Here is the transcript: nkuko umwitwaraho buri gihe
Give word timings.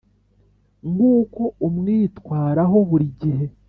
nkuko 0.91 1.41
umwitwaraho 1.67 2.77
buri 2.89 3.07
gihe 3.21 3.45